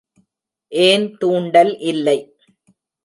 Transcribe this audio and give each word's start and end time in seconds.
ஏன் 0.71 1.05
தூண்டல் 1.17 1.73
இல்லை! 1.83 2.17